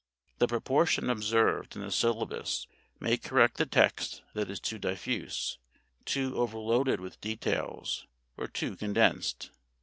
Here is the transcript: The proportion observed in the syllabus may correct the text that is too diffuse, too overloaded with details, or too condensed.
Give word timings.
The 0.39 0.47
proportion 0.47 1.11
observed 1.11 1.75
in 1.75 1.83
the 1.83 1.91
syllabus 1.91 2.65
may 2.99 3.17
correct 3.17 3.57
the 3.57 3.67
text 3.67 4.23
that 4.33 4.49
is 4.49 4.59
too 4.59 4.79
diffuse, 4.79 5.59
too 6.05 6.35
overloaded 6.37 6.99
with 6.99 7.21
details, 7.21 8.07
or 8.35 8.47
too 8.47 8.75
condensed. 8.75 9.51